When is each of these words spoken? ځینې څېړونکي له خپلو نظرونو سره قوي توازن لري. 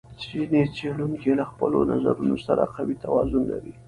ځینې 0.29 0.61
څېړونکي 0.75 1.31
له 1.39 1.45
خپلو 1.51 1.77
نظرونو 1.91 2.35
سره 2.45 2.63
قوي 2.75 2.95
توازن 3.03 3.43
لري. 3.51 3.73